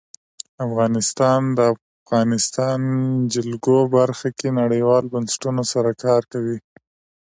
[0.65, 1.69] افغانستان د د
[2.01, 2.79] افغانستان
[3.33, 6.57] جلکو په برخه کې نړیوالو بنسټونو سره کار کوي.